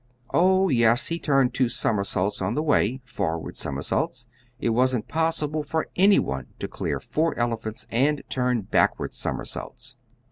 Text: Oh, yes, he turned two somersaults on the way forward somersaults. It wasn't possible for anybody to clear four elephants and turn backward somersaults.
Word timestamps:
Oh, 0.33 0.69
yes, 0.69 1.09
he 1.09 1.19
turned 1.19 1.53
two 1.53 1.69
somersaults 1.69 2.41
on 2.41 2.55
the 2.55 2.63
way 2.63 3.01
forward 3.05 3.55
somersaults. 3.55 4.25
It 4.59 4.69
wasn't 4.69 5.07
possible 5.07 5.61
for 5.61 5.89
anybody 5.95 6.47
to 6.57 6.67
clear 6.67 6.99
four 6.99 7.37
elephants 7.37 7.85
and 7.91 8.23
turn 8.27 8.61
backward 8.61 9.13
somersaults. 9.13 9.93